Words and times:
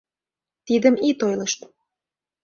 Тидым 0.65 0.95
ит 1.09 1.19
ойлышт! 1.27 1.59